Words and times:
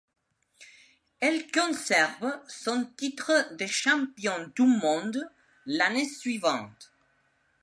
Elle 1.19 1.51
conserve 1.51 2.33
son 2.47 2.85
titre 2.97 3.31
de 3.55 3.67
championne 3.67 4.51
du 4.55 4.63
monde 4.63 5.29
l'année 5.67 6.09
suivante. 6.09 6.91